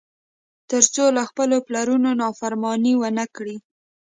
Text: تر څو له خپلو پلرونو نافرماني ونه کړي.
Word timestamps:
تر 0.69 0.83
څو 0.93 1.03
له 1.15 1.23
خپلو 1.29 1.55
پلرونو 1.67 2.09
نافرماني 2.21 2.93
ونه 2.97 3.25
کړي. 3.35 3.55